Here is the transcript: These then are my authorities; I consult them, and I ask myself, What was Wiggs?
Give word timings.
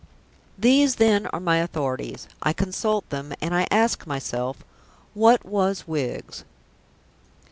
These 0.57 0.95
then 0.95 1.27
are 1.27 1.39
my 1.39 1.57
authorities; 1.57 2.27
I 2.41 2.53
consult 2.53 3.07
them, 3.11 3.33
and 3.39 3.53
I 3.53 3.67
ask 3.69 4.07
myself, 4.07 4.63
What 5.13 5.45
was 5.45 5.87
Wiggs? 5.87 6.43